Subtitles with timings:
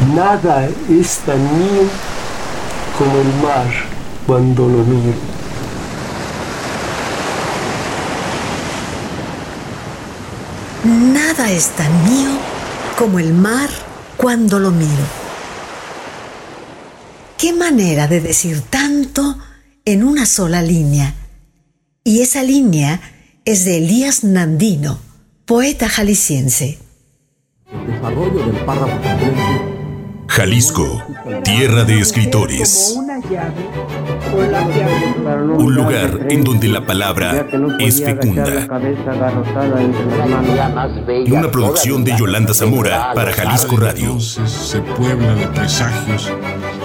[0.00, 1.88] Nada es tan mío
[2.98, 3.66] como el mar
[4.26, 5.14] cuando lo miro.
[10.84, 12.30] Nada es tan mío
[12.98, 13.70] como el mar
[14.16, 15.04] cuando lo miro.
[17.38, 19.38] Qué manera de decir tanto
[19.84, 21.14] en una sola línea.
[22.02, 23.00] Y esa línea
[23.44, 24.98] es de Elías Nandino,
[25.44, 26.78] poeta jalisciense.
[27.72, 29.63] El desarrollo del párrafo completo
[30.34, 31.00] Jalisco,
[31.44, 32.98] tierra de escritores.
[35.56, 37.46] Un lugar en donde la palabra
[37.78, 38.66] es fecunda.
[41.28, 44.18] Una producción de Yolanda Zamora para Jalisco Radio.
[44.18, 46.32] Se puebla de presagios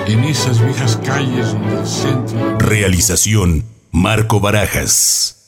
[0.05, 2.59] en esas viejas calles donde el centro...
[2.59, 5.38] Realización Marco Barajas.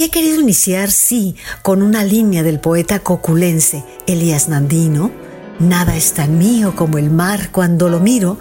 [0.00, 5.10] Y he querido iniciar, sí, con una línea del poeta coculense Elías Nandino,
[5.58, 8.38] Nada es tan mío como el mar cuando lo miro,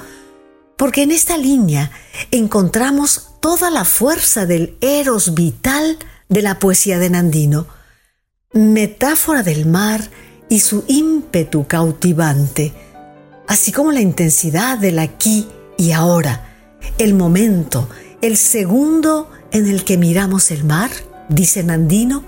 [0.78, 1.92] porque en esta línea
[2.32, 5.98] encontramos toda la fuerza del eros vital
[6.30, 7.68] de la poesía de Nandino,
[8.54, 10.02] metáfora del mar
[10.48, 12.72] y su ímpetu cautivante,
[13.50, 15.46] así como la intensidad del aquí
[15.78, 17.90] y ahora, el momento,
[18.22, 22.24] el segundo en el que miramos el mar dice Nandino,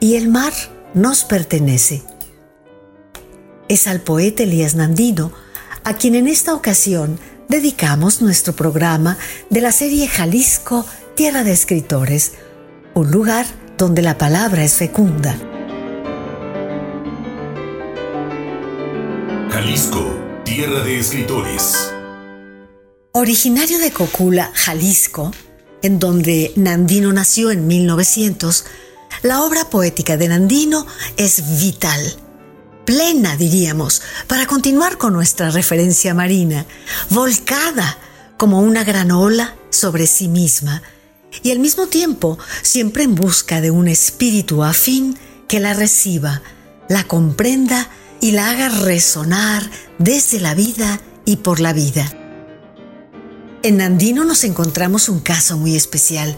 [0.00, 0.52] y el mar
[0.94, 2.02] nos pertenece.
[3.68, 5.32] Es al poeta Elías Nandino
[5.84, 9.18] a quien en esta ocasión dedicamos nuestro programa
[9.50, 12.32] de la serie Jalisco, Tierra de Escritores,
[12.94, 15.36] un lugar donde la palabra es fecunda.
[19.50, 21.92] Jalisco, tierra de escritores.
[23.12, 25.32] Originario de Cocula, Jalisco,
[25.82, 28.64] en donde Nandino nació en 1900,
[29.22, 32.16] la obra poética de Nandino es vital,
[32.84, 36.66] plena diríamos, para continuar con nuestra referencia marina,
[37.10, 37.98] volcada
[38.36, 40.82] como una gran ola sobre sí misma
[41.42, 45.18] y al mismo tiempo siempre en busca de un espíritu afín
[45.48, 46.42] que la reciba,
[46.88, 47.88] la comprenda
[48.20, 49.68] y la haga resonar
[49.98, 52.21] desde la vida y por la vida.
[53.64, 56.36] En Nandino nos encontramos un caso muy especial,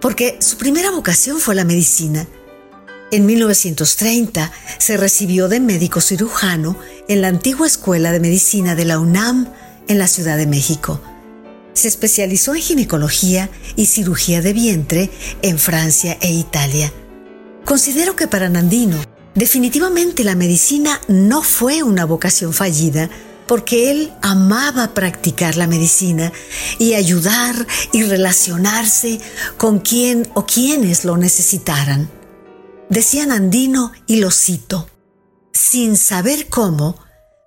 [0.00, 2.26] porque su primera vocación fue la medicina.
[3.12, 6.76] En 1930 se recibió de médico cirujano
[7.06, 9.46] en la antigua Escuela de Medicina de la UNAM
[9.86, 11.00] en la Ciudad de México.
[11.74, 15.10] Se especializó en ginecología y cirugía de vientre
[15.42, 16.92] en Francia e Italia.
[17.64, 18.98] Considero que para Nandino
[19.36, 23.10] definitivamente la medicina no fue una vocación fallida,
[23.48, 26.32] porque él amaba practicar la medicina
[26.78, 29.18] y ayudar y relacionarse
[29.56, 32.08] con quien o quienes lo necesitaran.
[32.90, 34.88] Decía Nandino, y lo cito,
[35.52, 36.96] sin saber cómo,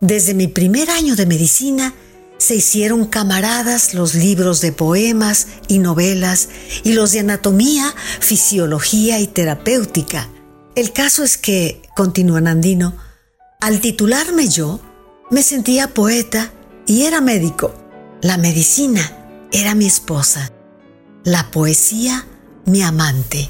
[0.01, 1.93] desde mi primer año de medicina,
[2.37, 6.49] se hicieron camaradas los libros de poemas y novelas
[6.83, 10.27] y los de anatomía, fisiología y terapéutica.
[10.75, 12.95] El caso es que, continúa Nandino,
[13.59, 14.79] al titularme yo,
[15.31, 16.51] me sentía poeta
[16.85, 17.73] y era médico.
[18.21, 20.51] La medicina era mi esposa.
[21.23, 22.27] La poesía
[22.65, 23.49] mi amante.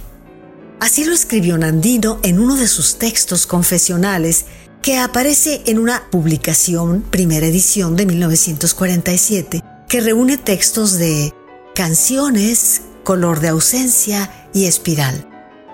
[0.79, 4.45] Así lo escribió Nandino en uno de sus textos confesionales
[4.81, 11.33] que aparece en una publicación, primera edición de 1947, que reúne textos de
[11.75, 15.27] canciones, color de ausencia y espiral.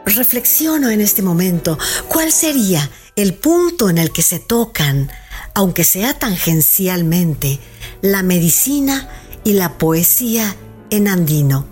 [0.06, 5.10] Reflexiono en este momento cuál sería el punto en el que se tocan
[5.58, 7.60] aunque sea tangencialmente,
[8.04, 9.10] la medicina
[9.44, 10.56] y la poesía
[10.92, 11.66] en andino.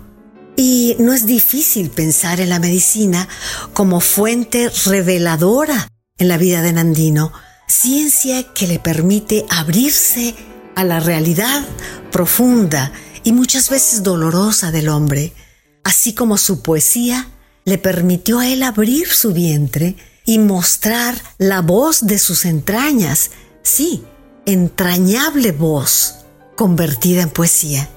[0.56, 3.28] Y no es difícil pensar en la medicina
[3.74, 5.86] como fuente reveladora
[6.18, 7.32] en la vida de Nandino,
[7.68, 10.34] ciencia que le permite abrirse
[10.74, 11.64] a la realidad
[12.10, 12.90] profunda
[13.22, 15.32] y muchas veces dolorosa del hombre,
[15.84, 17.28] así como su poesía
[17.64, 19.94] le permitió a él abrir su vientre
[20.24, 23.30] y mostrar la voz de sus entrañas
[23.66, 24.04] sí,
[24.46, 26.18] entrañable voz
[26.54, 27.88] convertida en poesía.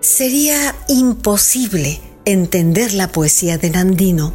[0.00, 4.32] Sería imposible entender la poesía de Nandino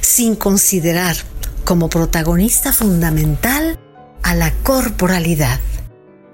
[0.00, 1.16] sin considerar
[1.64, 3.78] como protagonista fundamental
[4.22, 5.60] a la corporalidad.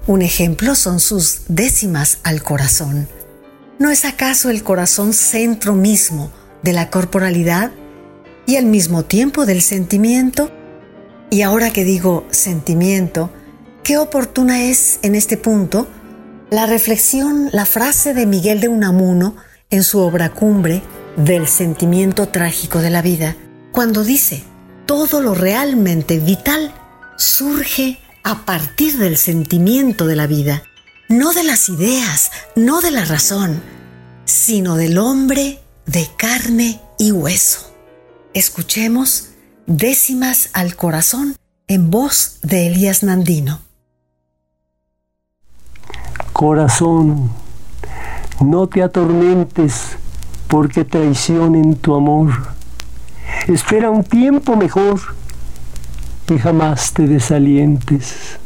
[0.07, 3.09] Un ejemplo son sus décimas al corazón.
[3.79, 7.73] ¿No es acaso el corazón centro mismo de la corporalidad
[8.47, 10.51] y al mismo tiempo del sentimiento?
[11.31, 13.31] Y ahora que digo sentimiento,
[13.85, 15.89] Qué oportuna es en este punto
[16.51, 19.35] la reflexión, la frase de Miguel de Unamuno
[19.71, 20.83] en su obra cumbre
[21.17, 23.37] del sentimiento trágico de la vida,
[23.73, 24.45] cuando dice,
[24.87, 26.73] todo lo realmente vital
[27.17, 30.63] surge a partir del sentimiento de la vida,
[31.09, 33.61] no de las ideas, no de la razón,
[34.27, 37.75] sino del hombre de carne y hueso.
[38.33, 39.31] Escuchemos
[39.67, 41.35] décimas al corazón
[41.67, 43.72] en voz de Elías Nandino.
[46.43, 47.31] Corazón,
[48.41, 49.97] no te atormentes
[50.49, 52.33] porque traicionen tu amor.
[53.47, 54.99] Espera un tiempo mejor
[56.29, 58.41] y jamás te desalientes.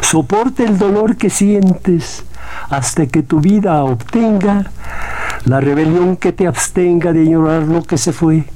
[0.00, 2.24] Soporta el dolor que sientes
[2.70, 4.72] hasta que tu vida obtenga
[5.44, 8.46] la rebelión que te abstenga de llorar lo que se fue.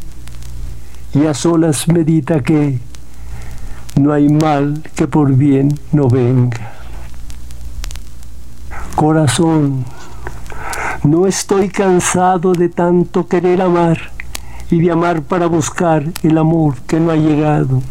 [1.15, 2.81] Y a solas medita que
[3.95, 6.74] no hay mal que por bien no venga.
[8.95, 9.85] Corazón,
[11.03, 13.99] no estoy cansado de tanto querer amar
[14.71, 17.83] y de amar para buscar el amor que no ha llegado.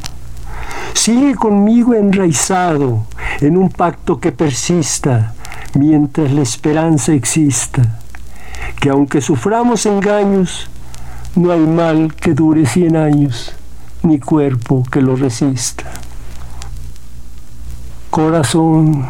[0.93, 3.05] Sigue conmigo enraizado
[3.41, 5.33] en un pacto que persista
[5.75, 7.99] mientras la esperanza exista,
[8.79, 10.69] que aunque suframos engaños,
[11.35, 13.53] no hay mal que dure cien años,
[14.03, 15.83] ni cuerpo que lo resista.
[18.09, 19.05] Corazón,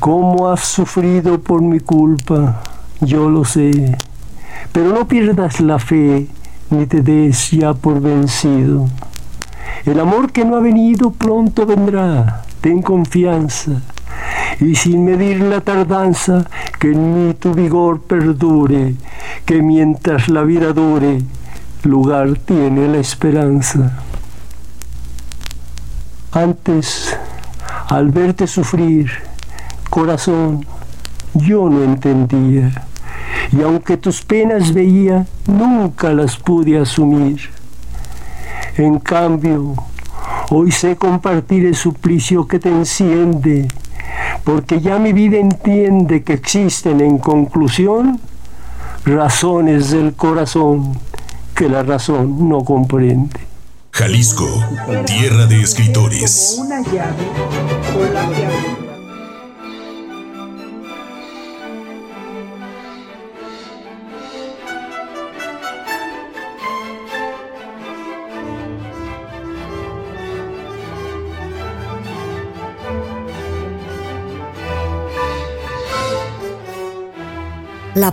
[0.00, 2.62] ¿cómo has sufrido por mi culpa?
[3.00, 3.96] Yo lo sé,
[4.72, 6.26] pero no pierdas la fe
[6.70, 8.88] ni te des ya por vencido.
[9.84, 13.82] El amor que no ha venido pronto vendrá, ten confianza,
[14.60, 16.46] y sin medir la tardanza,
[16.78, 18.94] que en mí tu vigor perdure,
[19.44, 21.22] que mientras la vida dure,
[21.84, 24.02] lugar tiene la esperanza.
[26.32, 27.16] Antes,
[27.88, 29.27] al verte sufrir,
[29.88, 30.66] corazón,
[31.34, 32.86] yo no entendía,
[33.52, 37.50] y aunque tus penas veía, nunca las pude asumir.
[38.76, 39.74] En cambio,
[40.50, 43.68] hoy sé compartir el suplicio que te enciende,
[44.44, 48.20] porque ya mi vida entiende que existen en conclusión
[49.04, 50.98] razones del corazón
[51.54, 53.40] que la razón no comprende.
[53.90, 54.46] Jalisco,
[55.06, 56.60] tierra de escritores.
[58.12, 58.28] La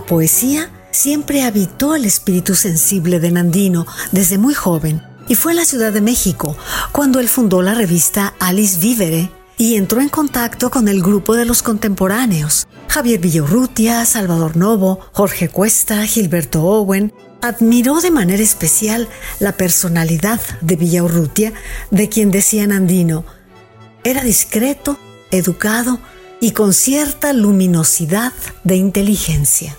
[0.00, 5.64] poesía siempre habitó el espíritu sensible de Nandino desde muy joven y fue en la
[5.64, 6.56] Ciudad de México
[6.92, 11.44] cuando él fundó la revista Alice Vivere y entró en contacto con el grupo de
[11.44, 12.66] los contemporáneos.
[12.88, 17.12] Javier Villorrutia, Salvador Novo, Jorge Cuesta, Gilberto Owen.
[17.40, 21.52] Admiró de manera especial la personalidad de Villaurrutia,
[21.90, 23.24] de quien decía Nandino,
[24.04, 24.98] era discreto,
[25.30, 25.98] educado
[26.40, 28.32] y con cierta luminosidad
[28.64, 29.76] de inteligencia.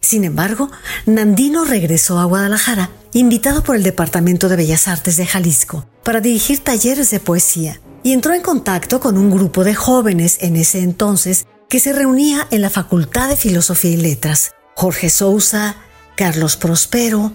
[0.00, 0.70] Sin embargo,
[1.06, 6.58] Nandino regresó a Guadalajara, invitado por el Departamento de Bellas Artes de Jalisco, para dirigir
[6.58, 11.46] talleres de poesía, y entró en contacto con un grupo de jóvenes en ese entonces
[11.70, 14.52] que se reunía en la Facultad de Filosofía y Letras.
[14.76, 15.76] Jorge Sousa,
[16.16, 17.32] Carlos Prospero,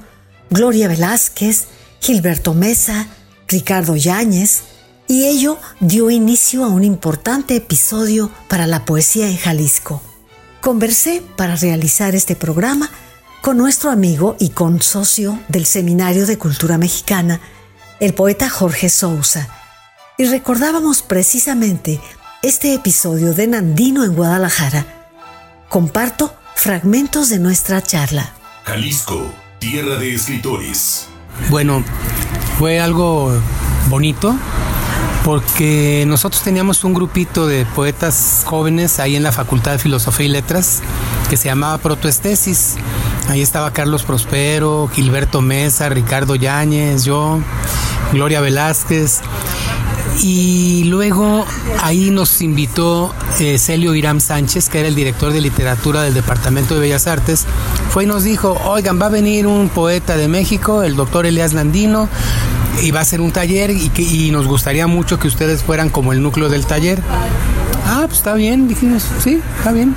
[0.49, 1.65] Gloria Velázquez,
[2.01, 3.07] Gilberto Mesa,
[3.47, 4.61] Ricardo Yáñez,
[5.09, 10.03] y ello dio inicio a un importante episodio para la poesía en Jalisco.
[10.61, 12.91] Conversé para realizar este programa
[13.41, 17.41] con nuestro amigo y con socio del Seminario de Cultura Mexicana,
[17.99, 19.49] el poeta Jorge Sousa,
[20.19, 21.99] y recordábamos precisamente
[22.43, 24.85] este episodio de Nandino en Guadalajara.
[25.69, 28.31] Comparto fragmentos de nuestra charla.
[28.63, 29.25] Jalisco,
[29.57, 31.07] tierra de escritores.
[31.49, 31.83] Bueno,
[32.59, 33.33] fue algo
[33.89, 34.37] bonito
[35.23, 40.29] porque nosotros teníamos un grupito de poetas jóvenes ahí en la Facultad de Filosofía y
[40.29, 40.81] Letras
[41.29, 42.75] que se llamaba Protoestesis.
[43.27, 47.39] Ahí estaba Carlos Prospero, Gilberto Mesa, Ricardo Yáñez, yo,
[48.11, 49.21] Gloria Velázquez.
[50.21, 51.45] Y luego
[51.81, 56.73] ahí nos invitó eh, Celio Irán Sánchez, que era el director de literatura del Departamento
[56.73, 57.45] de Bellas Artes.
[57.91, 61.53] Fue y nos dijo, oigan, va a venir un poeta de México, el doctor Elias
[61.53, 62.09] Landino,
[62.81, 65.89] y va a ser un taller y, que, y nos gustaría mucho que ustedes fueran
[65.89, 67.01] como el núcleo del taller.
[67.86, 69.95] Ah, pues está bien, dijimos, sí, está bien.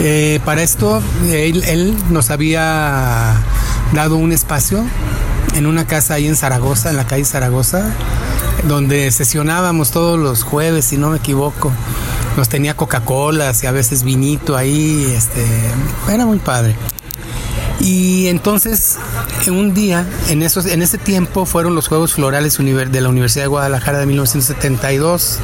[0.00, 3.34] Eh, para esto, él, él, nos había
[3.92, 4.84] dado un espacio
[5.54, 7.92] en una casa ahí en Zaragoza, en la calle Zaragoza,
[8.66, 11.70] donde sesionábamos todos los jueves, si no me equivoco.
[12.36, 15.44] nos tenía Coca-Cola y a veces vinito ahí, este,
[16.12, 16.74] era muy padre.
[17.80, 18.98] Y entonces,
[19.50, 23.48] un día, en, esos, en ese tiempo, fueron los Juegos Florales de la Universidad de
[23.48, 25.38] Guadalajara de 1972.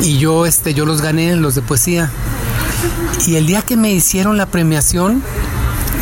[0.00, 2.10] Y yo, este, yo los gané, los de poesía.
[3.26, 5.22] Y el día que me hicieron la premiación,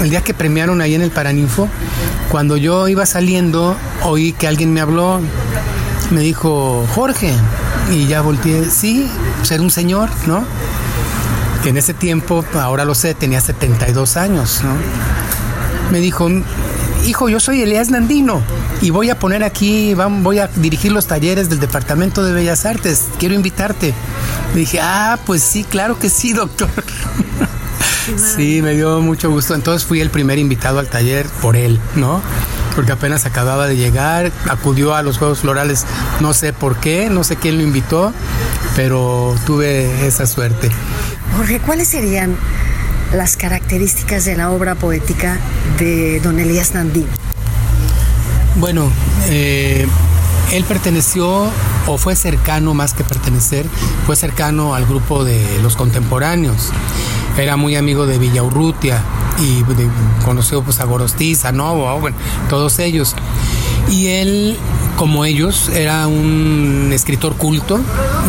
[0.01, 1.69] el día que premiaron ahí en el Paraninfo,
[2.31, 5.21] cuando yo iba saliendo, oí que alguien me habló,
[6.11, 7.33] me dijo, Jorge,
[7.91, 9.09] y ya volteé, sí,
[9.43, 10.45] ser un señor, ¿no?
[11.63, 14.75] Que en ese tiempo, ahora lo sé, tenía 72 años, ¿no?
[15.91, 16.29] Me dijo,
[17.07, 18.43] hijo, yo soy Elías Nandino
[18.81, 23.07] y voy a poner aquí, voy a dirigir los talleres del Departamento de Bellas Artes,
[23.19, 23.95] quiero invitarte.
[24.55, 26.69] Le dije, ah, pues sí, claro que sí, doctor.
[28.17, 29.55] Sí, me dio mucho gusto.
[29.55, 32.21] Entonces fui el primer invitado al taller por él, ¿no?
[32.75, 35.87] Porque apenas acababa de llegar, acudió a los Juegos Florales,
[36.21, 38.13] no sé por qué, no sé quién lo invitó,
[38.75, 40.71] pero tuve esa suerte.
[41.37, 42.37] Jorge, ¿cuáles serían
[43.15, 45.39] las características de la obra poética
[45.79, 47.07] de don Elías Nandín?
[48.57, 48.91] Bueno,
[49.29, 49.87] eh,
[50.53, 51.51] él perteneció
[51.87, 53.67] o fue cercano más que pertenecer,
[54.07, 56.71] fue cercano al grupo de los contemporáneos.
[57.39, 59.03] Era muy amigo de Villaurrutia
[59.41, 59.65] y
[60.25, 62.17] conoció pues a Gorostiza, Novo, bueno,
[62.51, 63.17] todos ellos.
[63.91, 64.57] Y él,
[64.97, 67.81] como ellos, era un escritor culto,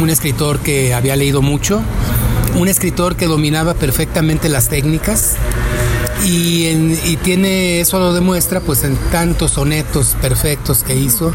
[0.02, 1.82] un escritor que había leído mucho,
[2.56, 5.36] un escritor que dominaba perfectamente las técnicas
[6.26, 11.34] y, tiene, eso lo demuestra pues en tantos sonetos perfectos que hizo.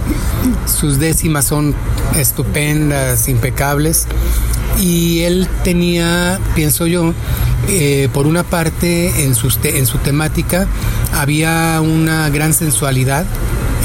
[0.66, 1.74] Sus décimas son
[2.16, 4.06] estupendas, impecables.
[4.80, 7.12] Y él tenía, pienso yo,
[7.68, 9.34] eh, por una parte en,
[9.64, 10.66] en su temática
[11.12, 13.26] había una gran sensualidad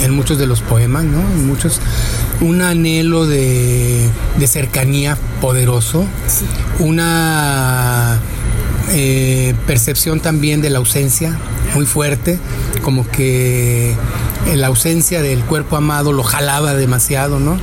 [0.02, 1.20] en muchos de los poemas, ¿no?
[1.20, 1.80] En muchos,
[2.42, 6.06] un anhelo de, de cercanía poderoso,
[6.80, 8.20] una
[8.92, 11.38] eh, percepción también de la ausencia
[11.74, 12.38] muy fuerte,
[12.84, 13.96] como que
[14.56, 17.58] la ausencia del cuerpo amado lo jalaba demasiado, ¿no?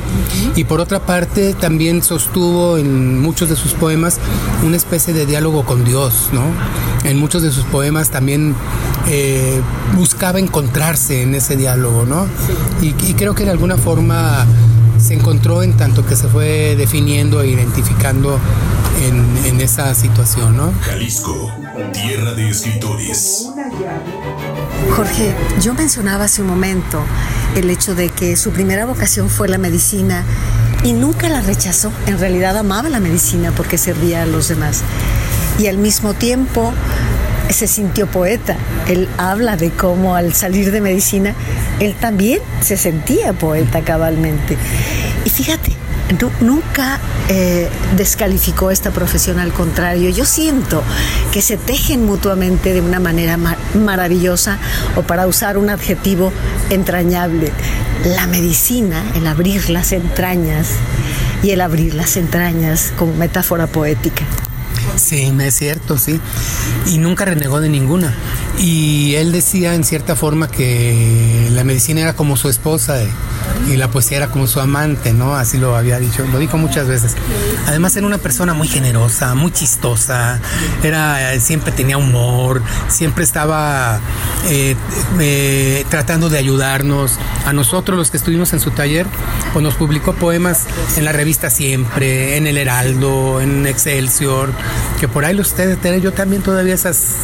[0.56, 4.18] Y por otra parte también sostuvo en muchos de sus poemas
[4.64, 6.42] una especie de diálogo con Dios, ¿no?
[7.04, 8.54] En muchos de sus poemas también
[9.08, 9.60] eh,
[9.96, 12.26] buscaba encontrarse en ese diálogo, ¿no?
[12.82, 14.46] Y, y creo que de alguna forma
[15.00, 18.38] se encontró en tanto que se fue definiendo e identificando
[19.46, 20.72] en, esa situación, ¿no?
[20.82, 21.52] Jalisco,
[21.92, 23.48] tierra de escritores.
[24.96, 27.02] Jorge, yo mencionaba hace un momento
[27.56, 30.24] el hecho de que su primera vocación fue la medicina
[30.82, 31.92] y nunca la rechazó.
[32.06, 34.82] En realidad amaba la medicina porque servía a los demás.
[35.60, 36.72] Y al mismo tiempo
[37.50, 38.56] se sintió poeta.
[38.88, 41.34] Él habla de cómo al salir de medicina,
[41.80, 44.56] él también se sentía poeta cabalmente.
[45.26, 45.72] Y fíjate,
[46.40, 46.98] nunca
[47.28, 50.82] eh, descalificó esta profesión, al contrario, yo siento
[51.30, 53.38] que se tejen mutuamente de una manera
[53.74, 54.56] maravillosa
[54.96, 56.32] o para usar un adjetivo
[56.70, 57.52] entrañable.
[58.06, 60.68] La medicina, el abrir las entrañas
[61.42, 64.24] y el abrir las entrañas como metáfora poética.
[65.00, 66.20] Sí, es cierto, sí.
[66.86, 68.14] Y nunca renegó de ninguna.
[68.58, 72.98] Y él decía en cierta forma que la medicina era como su esposa
[73.68, 75.36] y la poesía era como su amante, ¿no?
[75.36, 77.16] Así lo había dicho, lo dijo muchas veces.
[77.66, 80.40] Además era una persona muy generosa, muy chistosa,
[80.82, 84.00] era, siempre tenía humor, siempre estaba
[84.48, 84.76] eh,
[85.20, 87.18] eh, tratando de ayudarnos.
[87.44, 89.06] A nosotros los que estuvimos en su taller,
[89.52, 90.64] pues nos publicó poemas
[90.96, 94.52] en la revista Siempre, en El Heraldo, en Excelsior,
[94.98, 97.16] que por ahí los ustedes tener yo también todavía esas,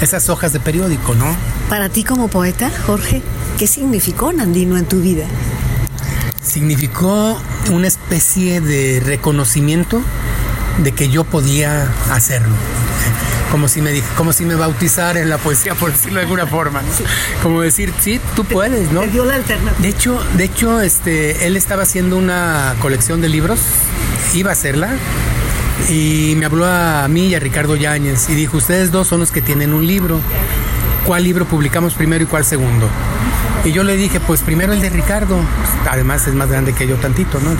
[0.00, 1.26] esas hojas de periódico, ¿no?
[1.68, 3.22] Para ti como poeta, Jorge,
[3.58, 5.26] ¿qué significó Nandino en tu vida?
[6.42, 10.02] Significó una especie de reconocimiento
[10.78, 12.54] de que yo podía hacerlo.
[13.50, 16.82] Como si me como si me bautizara en la poesía, por decirlo de alguna forma.
[17.42, 19.02] Como decir, sí, tú puedes, ¿no?
[19.02, 19.82] dio la alternativa.
[19.82, 23.60] De hecho, de hecho, este, él estaba haciendo una colección de libros,
[24.34, 24.96] iba a hacerla,
[25.88, 29.30] y me habló a mí y a Ricardo Yáñez y dijo, ustedes dos son los
[29.30, 30.20] que tienen un libro.
[31.06, 32.88] ¿Cuál libro publicamos primero y cuál segundo?
[33.64, 35.38] Y yo le dije, pues primero el de Ricardo.
[35.88, 37.50] Además es más grande que yo tantito, ¿no?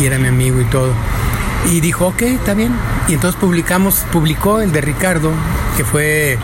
[0.00, 0.92] Y era mi amigo y todo.
[1.70, 2.72] Y dijo, ok, está bien.
[3.08, 5.32] Y entonces publicamos, publicó el de Ricardo,
[5.76, 6.38] que fue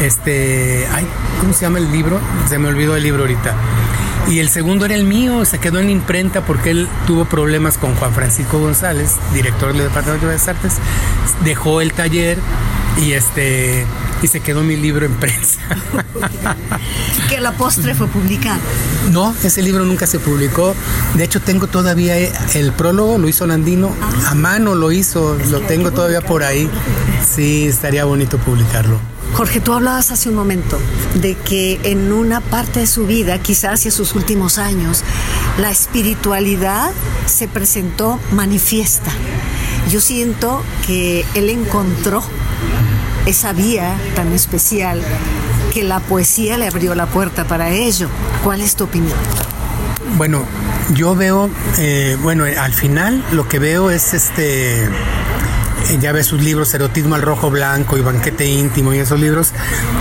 [0.00, 1.06] este, ay,
[1.40, 2.18] ¿cómo se llama el libro?
[2.48, 3.54] Se me olvidó el libro ahorita.
[4.28, 7.94] Y el segundo era el mío, se quedó en imprenta porque él tuvo problemas con
[7.96, 10.74] Juan Francisco González, director del Departamento de Bellas Artes.
[11.44, 12.38] Dejó el taller
[13.02, 13.86] y este
[14.22, 15.60] y se quedó mi libro en prensa.
[17.28, 18.60] que la postre fue publicado.
[19.10, 20.74] No, ese libro nunca se publicó.
[21.14, 23.94] De hecho, tengo todavía el prólogo, lo hizo Nandino,
[24.26, 26.68] a mano lo hizo, lo tengo todavía por ahí.
[27.26, 28.98] Sí, estaría bonito publicarlo.
[29.32, 30.78] Jorge, tú hablabas hace un momento
[31.14, 35.02] de que en una parte de su vida, quizás hacia sus últimos años,
[35.58, 36.90] la espiritualidad
[37.26, 39.12] se presentó manifiesta.
[39.88, 42.22] Yo siento que él encontró
[43.26, 45.02] esa vía tan especial
[45.72, 48.08] que la poesía le abrió la puerta para ello.
[48.42, 49.16] ¿Cuál es tu opinión?
[50.16, 50.44] Bueno,
[50.94, 56.42] yo veo, eh, bueno, al final lo que veo es este eh, ya ves sus
[56.42, 59.52] libros Erotismo al Rojo Blanco y Banquete Íntimo y esos libros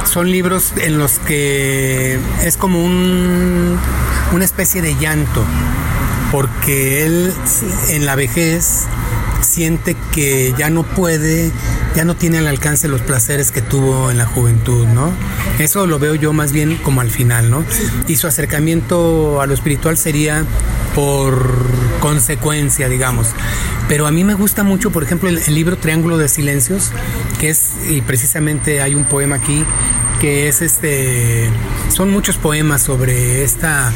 [0.05, 3.77] son libros en los que es como un,
[4.33, 5.43] una especie de llanto
[6.31, 7.33] porque él
[7.89, 8.85] en la vejez
[9.41, 11.51] siente que ya no puede,
[11.95, 15.11] ya no tiene al alcance los placeres que tuvo en la juventud, ¿no?
[15.57, 17.65] Eso lo veo yo más bien como al final, ¿no?
[18.07, 20.45] Y su acercamiento a lo espiritual sería
[20.95, 21.65] por
[21.99, 23.27] consecuencia, digamos.
[23.87, 26.91] Pero a mí me gusta mucho, por ejemplo, el, libro Triángulo de Silencios,
[27.39, 29.65] que es, y precisamente hay un poema aquí,
[30.21, 31.49] que es este,
[31.89, 33.91] son muchos poemas sobre esta,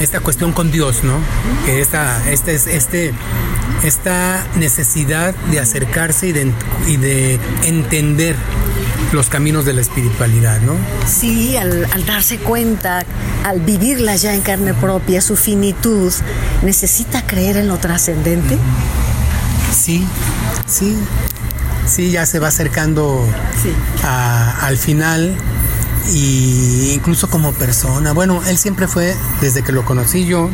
[0.00, 1.18] esta cuestión con Dios, ¿no?
[1.66, 3.12] Que esta, este, este,
[3.84, 6.52] esta necesidad de acercarse y de,
[6.86, 8.36] y de entender
[9.12, 10.74] los caminos de la espiritualidad, ¿no?
[11.06, 13.04] Sí, al, darse cuenta,
[13.44, 16.12] al vivirla ya en carne propia, su finitud,
[16.62, 18.58] necesita creer en lo trascendente.
[19.74, 20.06] Sí,
[20.66, 20.96] sí,
[21.86, 23.26] sí, ya se va acercando
[24.02, 25.34] al final
[26.12, 28.12] y incluso como persona.
[28.12, 30.50] Bueno, él siempre fue, desde que lo conocí yo,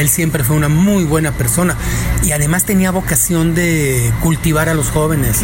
[0.00, 1.76] él siempre fue una muy buena persona
[2.22, 5.40] y además tenía vocación de cultivar a los jóvenes,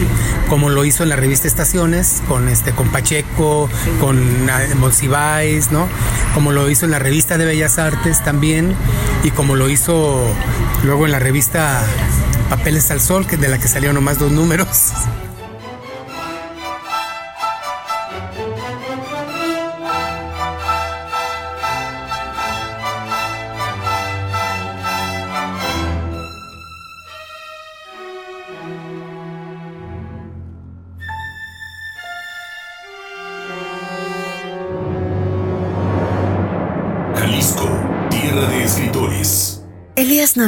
[0.48, 3.68] como lo hizo en la revista Estaciones, con este, con Pacheco,
[4.00, 5.88] con ah, Monsiváis, ¿no?
[6.34, 8.74] Como lo hizo en la revista de Bellas Artes también,
[9.22, 10.22] y como lo hizo
[10.84, 11.82] luego en la revista
[12.50, 14.92] Papeles al Sol, que de la que salieron nomás dos números.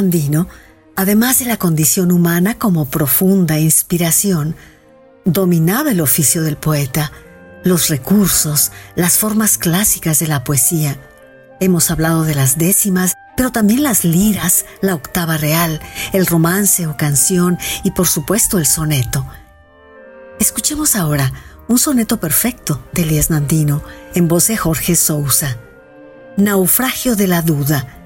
[0.07, 0.47] Elías Nandino,
[0.95, 4.55] además de la condición humana como profunda inspiración,
[5.25, 7.11] dominaba el oficio del poeta,
[7.63, 10.97] los recursos, las formas clásicas de la poesía.
[11.59, 15.79] Hemos hablado de las décimas, pero también las liras, la octava real,
[16.13, 19.25] el romance o canción y por supuesto el soneto.
[20.39, 21.33] Escuchemos ahora
[21.67, 23.83] un soneto perfecto de Elías Nandino
[24.15, 25.57] en voz de Jorge Sousa.
[26.37, 27.97] Naufragio de la duda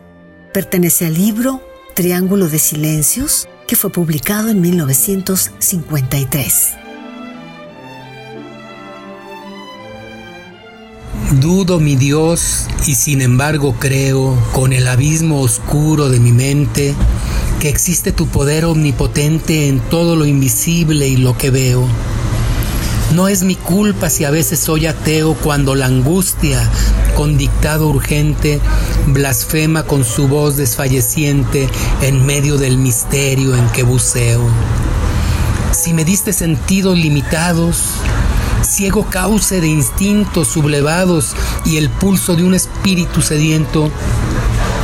[0.53, 1.61] Pertenece al libro
[1.93, 6.73] Triángulo de Silencios, que fue publicado en 1953.
[11.39, 16.93] Dudo mi Dios y sin embargo creo con el abismo oscuro de mi mente
[17.59, 21.87] que existe tu poder omnipotente en todo lo invisible y lo que veo
[23.13, 26.61] no es mi culpa si a veces soy ateo cuando la angustia,
[27.15, 28.61] con dictado urgente,
[29.07, 31.69] blasfema con su voz desfalleciente
[32.01, 34.41] en medio del misterio en que buceo.
[35.71, 37.77] Si me diste sentidos limitados,
[38.63, 43.91] ciego cauce de instintos sublevados y el pulso de un espíritu sediento,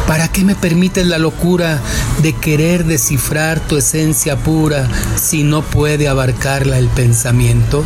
[0.08, 1.82] ¿Para qué me permites la locura
[2.22, 4.88] de querer descifrar tu esencia pura
[5.18, 7.84] si no puede abarcarla el pensamiento?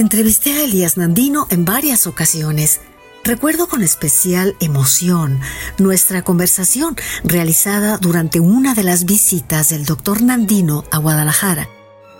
[0.00, 2.80] Entrevisté a Elías Nandino en varias ocasiones.
[3.22, 5.38] Recuerdo con especial emoción
[5.76, 11.68] nuestra conversación realizada durante una de las visitas del doctor Nandino a Guadalajara.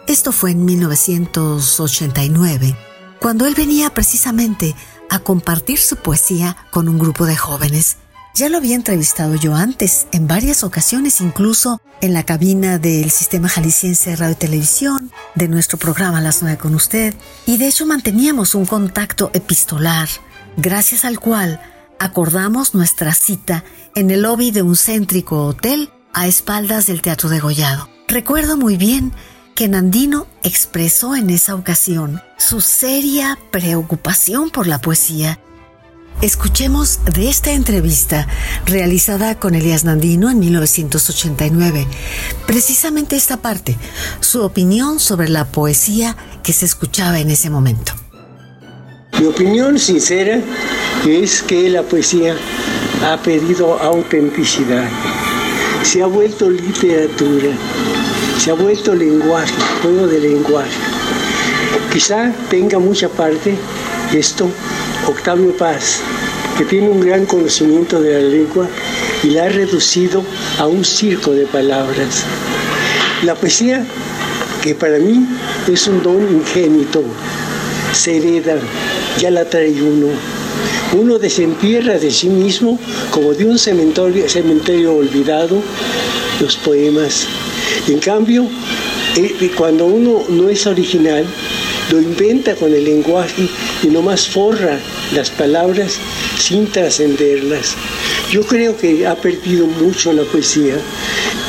[0.06, 2.76] Esto fue en 1989,
[3.18, 4.76] cuando él venía precisamente
[5.08, 7.96] a compartir su poesía con un grupo de jóvenes.
[8.34, 13.48] Ya lo había entrevistado yo antes, en varias ocasiones, incluso en la cabina del Sistema
[13.48, 17.14] Jalisciense de Radio y Televisión, de nuestro programa Las Nueve con usted,
[17.44, 20.08] y de hecho manteníamos un contacto epistolar,
[20.56, 21.60] gracias al cual
[21.98, 23.64] acordamos nuestra cita
[23.96, 27.90] en el lobby de un céntrico hotel a espaldas del Teatro de Gollado.
[28.06, 29.12] Recuerdo muy bien
[29.56, 35.40] que Nandino expresó en esa ocasión su seria preocupación por la poesía
[36.22, 38.28] Escuchemos de esta entrevista
[38.66, 41.87] realizada con Elías Nandino en 1989,
[42.46, 43.78] precisamente esta parte,
[44.20, 47.94] su opinión sobre la poesía que se escuchaba en ese momento.
[49.18, 50.42] Mi opinión sincera
[51.09, 52.37] es que la poesía
[53.02, 54.90] ha pedido autenticidad,
[55.83, 57.48] se ha vuelto literatura,
[58.38, 60.80] se ha vuelto lenguaje, juego de lenguaje.
[61.90, 63.56] Quizá tenga mucha parte
[64.12, 64.50] esto
[65.06, 66.00] Octavio Paz,
[66.56, 68.68] que tiene un gran conocimiento de la lengua
[69.22, 70.22] y la ha reducido
[70.58, 72.24] a un circo de palabras.
[73.22, 73.84] La poesía,
[74.62, 75.26] que para mí
[75.70, 77.02] es un don ingénito,
[77.92, 78.56] se hereda,
[79.18, 80.08] ya la trae uno.
[80.92, 82.78] Uno desentierra de sí mismo,
[83.10, 85.62] como de un cementerio, cementerio olvidado,
[86.40, 87.26] los poemas.
[87.88, 88.46] En cambio,
[89.16, 91.24] eh, cuando uno no es original,
[91.90, 93.48] lo inventa con el lenguaje
[93.83, 94.79] y nomás forra
[95.12, 95.98] las palabras
[96.38, 97.74] sin trascenderlas.
[98.31, 100.76] Yo creo que ha perdido mucho la poesía.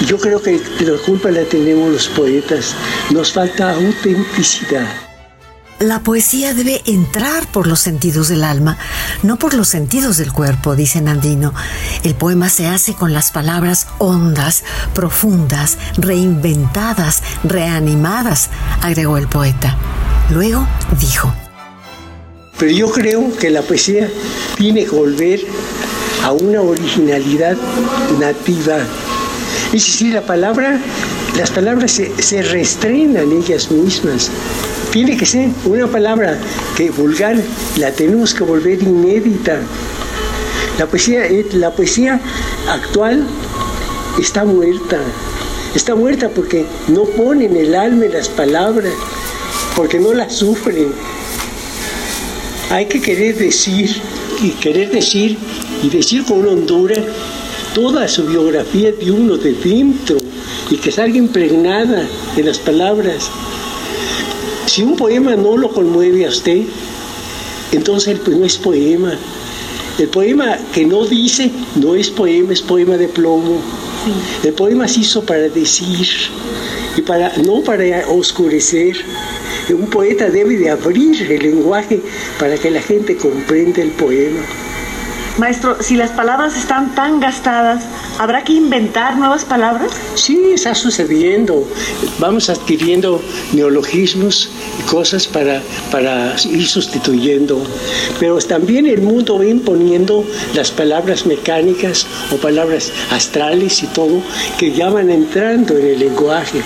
[0.07, 2.75] Yo creo que la culpa la tenemos los poetas.
[3.11, 4.87] Nos falta autenticidad.
[5.79, 8.77] La poesía debe entrar por los sentidos del alma,
[9.23, 11.55] no por los sentidos del cuerpo, dice Nandino.
[12.03, 18.51] El poema se hace con las palabras hondas, profundas, reinventadas, reanimadas,
[18.83, 19.75] agregó el poeta.
[20.29, 20.67] Luego
[20.99, 21.33] dijo,
[22.57, 24.07] pero yo creo que la poesía
[24.55, 25.41] tiene que volver
[26.23, 27.57] a una originalidad
[28.19, 28.77] nativa.
[29.73, 30.79] Es decir, la palabra,
[31.37, 34.29] las palabras se, se reestrenan ellas mismas.
[34.91, 36.37] Tiene que ser una palabra
[36.75, 37.37] que vulgar
[37.77, 39.57] la tenemos que volver inédita.
[40.77, 42.19] La poesía, eh, la poesía
[42.69, 43.25] actual
[44.19, 44.97] está muerta.
[45.73, 48.91] Está muerta porque no ponen el alma en las palabras,
[49.75, 50.91] porque no las sufren,
[52.69, 53.89] hay que querer decir
[54.41, 55.37] y querer decir
[55.83, 56.95] y decir con hondura
[57.73, 60.17] toda su biografía de uno de dentro
[60.69, 63.29] y que salga impregnada en las palabras.
[64.65, 66.63] Si un poema no lo conmueve a usted,
[67.71, 69.17] entonces pues, no es poema.
[69.99, 73.59] El poema que no dice no es poema, es poema de plomo.
[74.43, 76.07] El poema se hizo para decir
[76.97, 78.95] y para no para oscurecer
[79.69, 82.01] un poeta debe de abrir el lenguaje
[82.39, 84.41] para que la gente comprenda el poema.
[85.37, 87.83] Maestro, si las palabras están tan gastadas,
[88.21, 89.91] ¿habrá que inventar nuevas palabras?
[90.13, 91.67] Sí, está sucediendo.
[92.19, 93.19] Vamos adquiriendo
[93.51, 94.47] neologismos
[94.79, 97.63] y cosas para, para ir sustituyendo.
[98.19, 104.21] Pero también el mundo va imponiendo las palabras mecánicas o palabras astrales y todo
[104.59, 106.61] que ya van entrando en el lenguaje.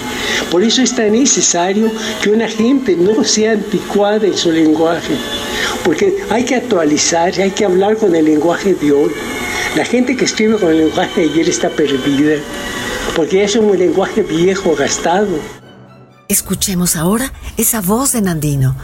[0.52, 1.90] Por eso es tan necesario
[2.22, 5.16] que una gente no sea anticuada en su lenguaje
[5.86, 9.12] porque hay que actualizar, hay que hablar con el lenguaje de hoy.
[9.76, 12.42] La gente que escribe con el lenguaje de ayer está perdida,
[13.14, 15.38] porque es un lenguaje viejo, gastado.
[16.30, 18.78] Escuchemos ahora esa voz de Nandino,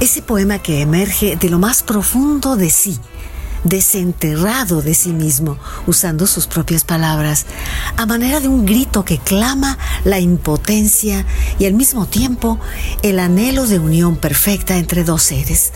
[0.00, 2.98] ese poema que emerge de lo más profundo de sí,
[3.64, 7.44] desenterrado de sí mismo, usando sus propias palabras,
[7.98, 11.26] a manera de un grito que clama la impotencia
[11.58, 12.58] y al mismo tiempo
[13.02, 15.72] el anhelo de unión perfecta entre dos seres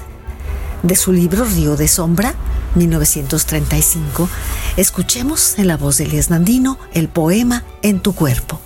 [0.84, 2.34] de su libro Río de Sombra,
[2.74, 4.28] 1935,
[4.76, 8.60] escuchemos en la voz de Elías Nandino el poema En tu cuerpo.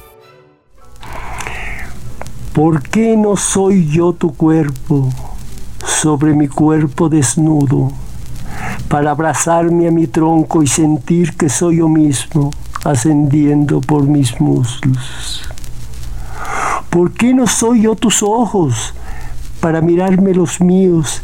[2.52, 5.12] ¿Por qué no soy yo tu cuerpo
[5.84, 7.92] sobre mi cuerpo desnudo
[8.88, 12.50] para abrazarme a mi tronco y sentir que soy yo mismo
[12.84, 15.42] ascendiendo por mis muslos?
[16.88, 18.94] ¿Por qué no soy yo tus ojos
[19.60, 21.20] para mirarme los míos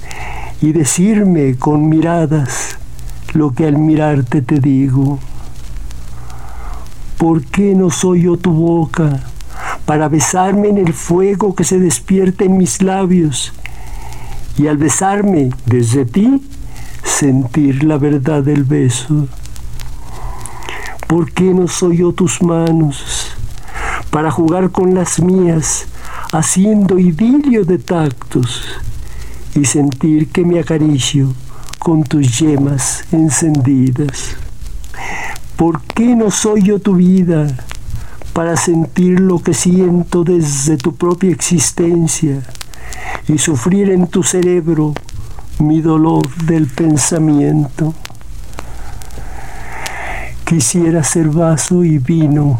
[0.60, 2.78] y decirme con miradas
[3.32, 5.18] lo que al mirarte te digo.
[7.18, 9.24] ¿Por qué no soy yo tu boca
[9.84, 13.52] para besarme en el fuego que se despierta en mis labios
[14.56, 16.42] y al besarme desde ti
[17.02, 19.28] sentir la verdad del beso?
[21.06, 23.28] ¿Por qué no soy yo tus manos
[24.10, 25.86] para jugar con las mías
[26.32, 28.62] haciendo idilio de tactos?
[29.54, 31.32] Y sentir que me acaricio
[31.78, 34.36] con tus yemas encendidas.
[35.56, 37.46] ¿Por qué no soy yo tu vida
[38.32, 42.42] para sentir lo que siento desde tu propia existencia
[43.28, 44.94] y sufrir en tu cerebro
[45.58, 47.94] mi dolor del pensamiento?
[50.44, 52.58] Quisiera ser vaso y vino,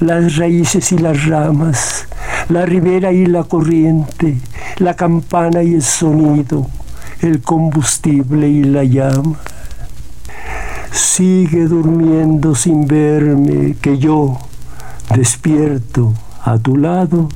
[0.00, 2.06] las raíces y las ramas,
[2.48, 4.38] la ribera y la corriente,
[4.78, 6.66] la campana y el sonido,
[7.20, 9.38] el combustible y la llama.
[10.92, 14.38] Sigue durmiendo sin verme, que yo,
[15.14, 17.28] despierto a tu lado,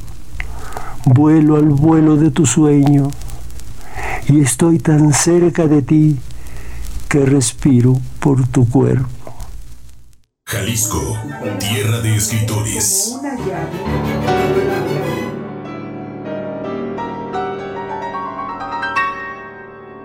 [1.05, 3.11] vuelo al vuelo de tu sueño
[4.29, 6.19] y estoy tan cerca de ti
[7.09, 9.09] que respiro por tu cuerpo.
[10.47, 11.17] Jalisco,
[11.59, 13.19] tierra de escritores.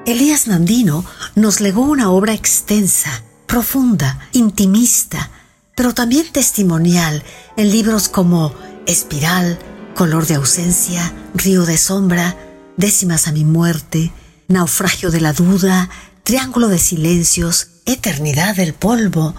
[0.05, 5.31] Elías Nandino nos legó una obra extensa, profunda, intimista,
[5.77, 7.23] pero también testimonial
[7.55, 8.53] en libros como
[8.85, 9.57] Espiral,
[9.95, 12.35] Color de ausencia, Río de sombra,
[12.75, 14.11] Décimas a mi muerte,
[14.49, 15.89] Naufragio de la duda,
[16.23, 19.33] Triángulo de silencios, Eternidad del polvo,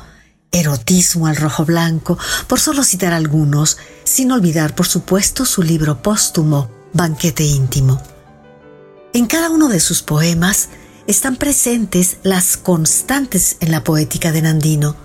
[0.50, 6.70] Erotismo al rojo blanco, por solo citar algunos, sin olvidar por supuesto su libro póstumo,
[6.94, 8.13] Banquete íntimo.
[9.14, 10.70] En cada uno de sus poemas
[11.06, 14.96] están presentes las constantes en la poética de Nandino.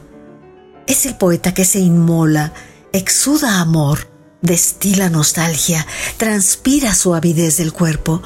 [0.88, 2.52] Es el poeta que se inmola,
[2.92, 4.10] exuda amor,
[4.42, 5.86] destila nostalgia,
[6.18, 8.24] transpira suavidez del cuerpo,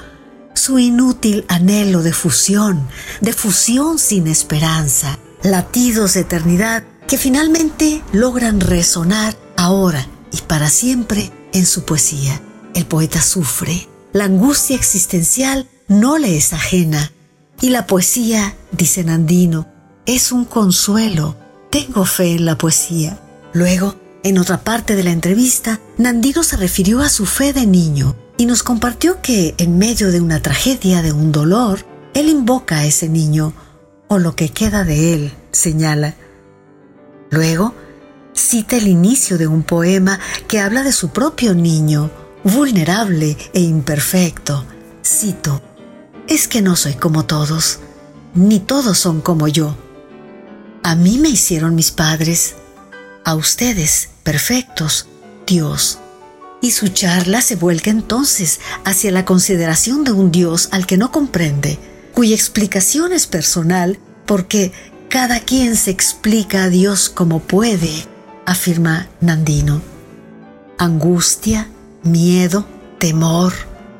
[0.53, 2.87] su inútil anhelo de fusión,
[3.19, 11.33] de fusión sin esperanza, latidos de eternidad que finalmente logran resonar ahora y para siempre
[11.51, 12.41] en su poesía.
[12.73, 17.11] El poeta sufre, la angustia existencial no le es ajena.
[17.59, 19.67] Y la poesía, dice Nandino,
[20.05, 21.35] es un consuelo.
[21.71, 23.19] Tengo fe en la poesía.
[23.53, 28.15] Luego, en otra parte de la entrevista, Nandino se refirió a su fe de niño
[28.37, 32.85] y nos compartió que, en medio de una tragedia, de un dolor, él invoca a
[32.85, 33.53] ese niño,
[34.07, 36.15] o lo que queda de él, señala.
[37.31, 37.73] Luego,
[38.33, 42.11] cita el inicio de un poema que habla de su propio niño,
[42.43, 44.65] vulnerable e imperfecto.
[45.03, 45.61] Cito,
[46.27, 47.79] es que no soy como todos,
[48.35, 49.75] ni todos son como yo.
[50.83, 52.55] A mí me hicieron mis padres,
[53.23, 55.07] a ustedes, perfectos,
[55.47, 55.99] Dios.
[56.61, 61.11] Y su charla se vuelca entonces hacia la consideración de un Dios al que no
[61.11, 61.77] comprende,
[62.13, 64.71] cuya explicación es personal porque
[65.09, 68.07] cada quien se explica a Dios como puede,
[68.45, 69.81] afirma Nandino.
[70.77, 71.69] Angustia,
[72.03, 72.65] miedo,
[72.99, 73.53] temor,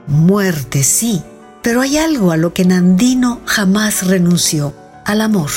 [0.07, 1.21] muerte, sí,
[1.61, 4.73] pero hay algo a lo que Nandino jamás renunció,
[5.05, 5.49] al amor,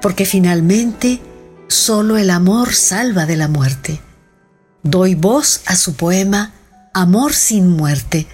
[0.00, 1.20] porque finalmente
[1.68, 4.00] solo el amor salva de la muerte.
[4.82, 6.52] Doy voz a su poema
[6.94, 8.26] Amor sin muerte,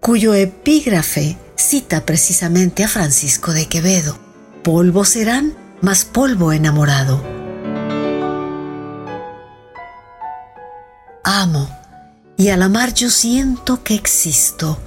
[0.00, 4.16] cuyo epígrafe cita precisamente a Francisco de Quevedo.
[4.62, 7.20] Polvo serán, más polvo enamorado.
[11.24, 11.68] Amo,
[12.36, 14.78] y al amar yo siento que existo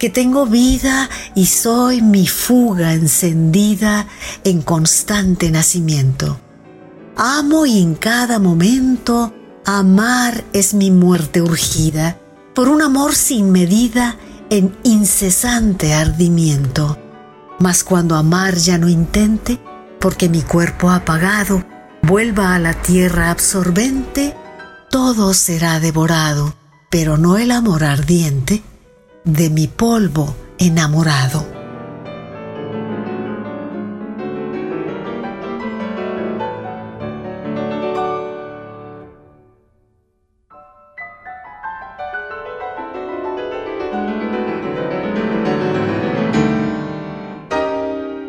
[0.00, 4.06] que tengo vida y soy mi fuga encendida
[4.44, 6.40] en constante nacimiento.
[7.16, 9.34] Amo y en cada momento
[9.66, 12.18] amar es mi muerte urgida,
[12.54, 14.16] por un amor sin medida
[14.48, 16.96] en incesante ardimiento.
[17.58, 19.60] Mas cuando amar ya no intente,
[20.00, 21.62] porque mi cuerpo apagado
[22.00, 24.34] vuelva a la tierra absorbente,
[24.88, 26.54] todo será devorado,
[26.90, 28.62] pero no el amor ardiente
[29.24, 31.46] de mi polvo enamorado.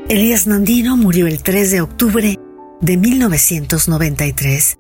[0.08, 2.38] Elías Nandino murió el 3 de octubre
[2.80, 4.78] de 1993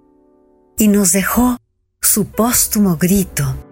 [0.78, 1.58] y nos dejó
[2.00, 3.71] su póstumo grito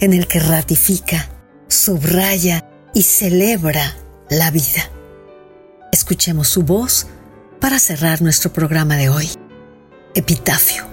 [0.00, 1.28] en el que ratifica
[1.68, 3.82] subraya y celebra
[4.30, 4.82] la vida.
[5.92, 7.06] Escuchemos su voz
[7.60, 9.30] para cerrar nuestro programa de hoy.
[10.14, 10.84] Epitafio.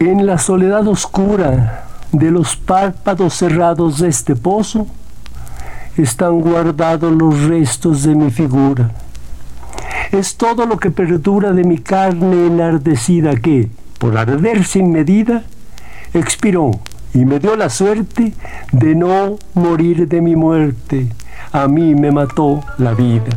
[0.00, 4.86] En la soledad oscura de los párpados cerrados de este pozo
[5.96, 8.92] están guardados los restos de mi figura.
[10.12, 13.68] Es todo lo que perdura de mi carne enardecida que,
[13.98, 15.44] por arder sin medida,
[16.14, 16.70] expiró
[17.14, 18.32] y me dio la suerte
[18.72, 21.08] de no morir de mi muerte.
[21.52, 23.30] A mí me mató la vida.